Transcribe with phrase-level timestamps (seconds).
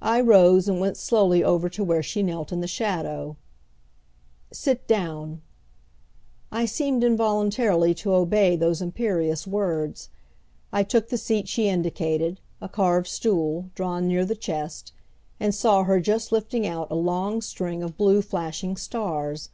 [0.00, 3.36] I rose and went slowly over to where she knelt in the shadow.
[4.52, 5.42] "Sit down."
[6.52, 10.08] I seemed involuntarily to obey those imperious words.
[10.72, 14.92] I took the seat she indicated, a carved stool, drawn near the chest,
[15.40, 19.48] and saw her just lifting out a long string of blue flashing stars.